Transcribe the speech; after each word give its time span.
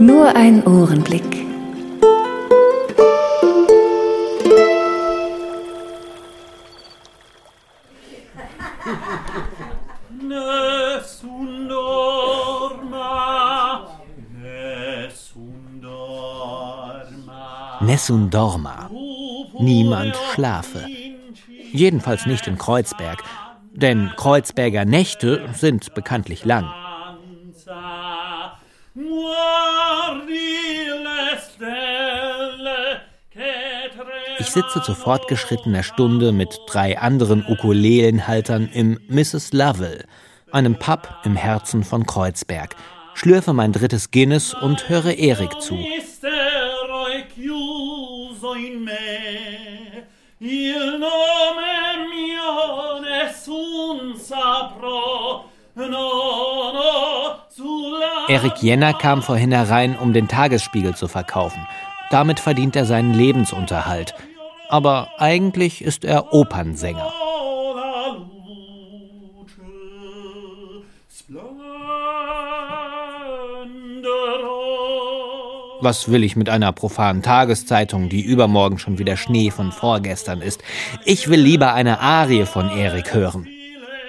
Nur 0.00 0.34
ein 0.36 0.64
Ohrenblick. 0.64 1.24
Nessun 17.80 18.30
dorma. 18.30 18.88
Niemand 19.58 20.14
schlafe. 20.32 20.86
Jedenfalls 21.72 22.26
nicht 22.26 22.46
in 22.46 22.56
Kreuzberg, 22.56 23.24
denn 23.72 24.12
Kreuzberger 24.16 24.84
Nächte 24.84 25.48
sind 25.54 25.94
bekanntlich 25.94 26.44
lang. 26.44 26.70
Ich 34.48 34.54
sitze 34.54 34.80
zu 34.80 34.94
fortgeschrittener 34.94 35.82
Stunde 35.82 36.32
mit 36.32 36.58
drei 36.66 36.98
anderen 36.98 37.44
Ukulelenhaltern 37.46 38.70
im 38.72 38.98
Mrs. 39.06 39.52
Lovell, 39.52 40.06
einem 40.50 40.74
Pub 40.78 41.06
im 41.24 41.36
Herzen 41.36 41.84
von 41.84 42.06
Kreuzberg, 42.06 42.74
schlürfe 43.12 43.52
mein 43.52 43.72
drittes 43.72 44.10
Guinness 44.10 44.54
und 44.54 44.88
höre 44.88 45.18
Erik 45.18 45.60
zu. 45.60 45.76
Erik 58.28 58.62
Jenner 58.62 58.94
kam 58.94 59.20
vorhin 59.20 59.52
herein, 59.52 59.98
um 59.98 60.14
den 60.14 60.26
Tagesspiegel 60.26 60.96
zu 60.96 61.06
verkaufen. 61.06 61.66
Damit 62.10 62.40
verdient 62.40 62.74
er 62.76 62.86
seinen 62.86 63.12
Lebensunterhalt. 63.12 64.14
Aber 64.68 65.08
eigentlich 65.18 65.82
ist 65.82 66.04
er 66.04 66.32
Opernsänger. 66.32 67.12
Was 75.80 76.10
will 76.10 76.24
ich 76.24 76.34
mit 76.34 76.48
einer 76.48 76.72
profanen 76.72 77.22
Tageszeitung, 77.22 78.08
die 78.08 78.20
übermorgen 78.20 78.78
schon 78.78 78.98
wieder 78.98 79.16
Schnee 79.16 79.50
von 79.50 79.70
vorgestern 79.70 80.42
ist? 80.42 80.60
Ich 81.04 81.28
will 81.28 81.40
lieber 81.40 81.72
eine 81.72 82.00
Arie 82.00 82.46
von 82.46 82.68
Erik 82.68 83.14
hören. 83.14 83.46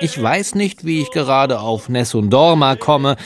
Ich 0.00 0.20
weiß 0.20 0.56
nicht, 0.56 0.84
wie 0.84 1.00
ich 1.00 1.10
gerade 1.10 1.60
auf 1.60 1.88
Nessun 1.88 2.28
Dorma 2.28 2.76
komme, 2.76 3.16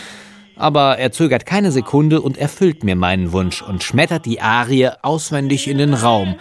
aber 0.54 0.98
er 0.98 1.12
zögert 1.12 1.46
keine 1.46 1.72
Sekunde 1.72 2.20
und 2.20 2.38
erfüllt 2.38 2.84
mir 2.84 2.94
meinen 2.94 3.32
Wunsch 3.32 3.62
und 3.62 3.82
schmettert 3.82 4.24
die 4.24 4.40
Arie 4.40 4.90
auswendig 5.02 5.66
in 5.66 5.78
den 5.78 5.94
Raum, 5.94 6.36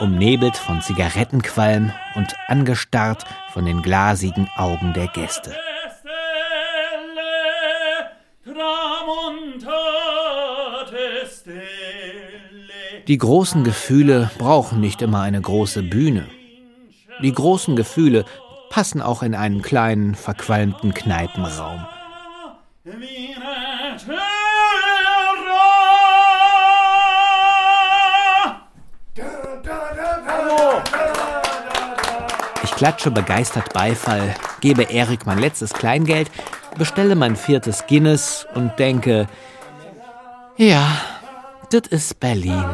umnebelt 0.00 0.56
von 0.56 0.82
Zigarettenqualm 0.82 1.92
und 2.14 2.34
angestarrt 2.48 3.24
von 3.52 3.64
den 3.64 3.82
glasigen 3.82 4.48
Augen 4.56 4.92
der 4.92 5.08
Gäste. 5.08 5.54
Die 13.08 13.18
großen 13.18 13.62
Gefühle 13.62 14.30
brauchen 14.38 14.80
nicht 14.80 15.00
immer 15.02 15.22
eine 15.22 15.40
große 15.40 15.82
Bühne. 15.82 16.26
Die 17.22 17.32
großen 17.32 17.76
Gefühle 17.76 18.24
passen 18.68 19.00
auch 19.00 19.22
in 19.22 19.34
einen 19.34 19.62
kleinen, 19.62 20.14
verqualmten 20.14 20.92
Kneipenraum. 20.92 21.86
Ich 32.66 32.72
klatsche 32.72 33.10
begeistert 33.12 33.72
Beifall, 33.72 34.34
gebe 34.60 34.82
Erik 34.82 35.24
mein 35.24 35.38
letztes 35.38 35.72
Kleingeld, 35.72 36.28
bestelle 36.76 37.14
mein 37.14 37.36
viertes 37.36 37.86
Guinness 37.86 38.44
und 38.56 38.76
denke, 38.80 39.28
ja, 40.56 40.84
das 41.70 41.86
ist 41.86 42.18
Berlin. 42.18 42.64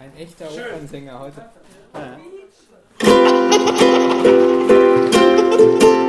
Ein 0.00 0.16
echter 0.16 0.46
Opernsänger 0.50 1.20
heute. 1.20 1.44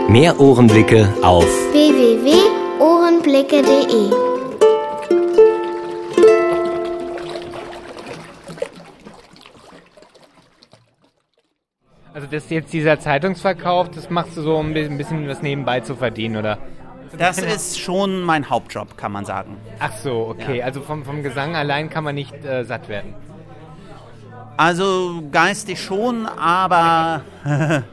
Mehr 0.07 0.39
Ohrenblicke 0.39 1.13
auf 1.21 1.43
www.ohrenblicke.de 1.73 4.34
Also 12.15 12.29
das 12.31 12.49
jetzt 12.49 12.71
dieser 12.71 12.97
Zeitungsverkauf, 12.97 13.91
das 13.91 14.09
machst 14.09 14.37
du 14.37 14.41
so, 14.41 14.55
um 14.55 14.73
ein 14.73 14.97
bisschen 14.97 15.27
was 15.27 15.41
nebenbei 15.41 15.81
zu 15.81 15.97
verdienen, 15.97 16.37
oder? 16.37 16.57
Das 17.17 17.37
ist 17.39 17.77
schon 17.77 18.21
mein 18.21 18.49
Hauptjob, 18.49 18.97
kann 18.97 19.11
man 19.11 19.25
sagen. 19.25 19.57
Ach 19.79 19.91
so, 19.97 20.29
okay. 20.29 20.59
Ja. 20.59 20.65
Also 20.65 20.79
vom, 20.79 21.03
vom 21.03 21.23
Gesang 21.23 21.57
allein 21.57 21.89
kann 21.89 22.05
man 22.05 22.15
nicht 22.15 22.45
äh, 22.45 22.63
satt 22.63 22.87
werden. 22.87 23.13
Also 24.55 25.23
geistig 25.29 25.83
schon, 25.83 26.25
aber 26.25 27.21
äh, 27.45 27.83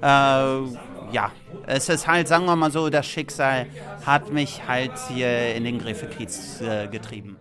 ja, 0.00 1.30
es 1.66 1.90
ist 1.90 2.08
halt, 2.08 2.26
sagen 2.26 2.46
wir 2.46 2.56
mal 2.56 2.70
so, 2.70 2.88
das 2.88 3.04
Schicksal 3.04 3.66
hat 4.06 4.32
mich 4.32 4.66
halt 4.66 4.92
hier 5.08 5.54
in 5.54 5.64
den 5.64 5.78
Griffekiez 5.78 6.62
äh, 6.62 6.86
getrieben. 6.86 7.36